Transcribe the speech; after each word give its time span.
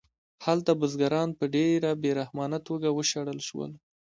هلته 0.45 0.71
بزګران 0.79 1.29
په 1.39 1.45
ډېره 1.55 1.89
بې 2.01 2.11
رحمانه 2.19 2.59
توګه 2.67 2.87
وشړل 2.91 3.39
شول 3.47 3.71